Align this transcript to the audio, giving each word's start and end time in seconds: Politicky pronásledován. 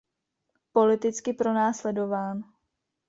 Politicky 0.73 1.33
pronásledován. 1.33 2.41